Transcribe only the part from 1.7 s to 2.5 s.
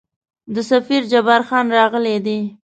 راغلی دی.